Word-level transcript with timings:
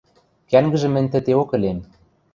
Кӓнгӹжӹм 0.49 0.91
мӹнь 0.93 1.09
тӹтеок 1.13 1.49
ӹлем. 1.55 1.79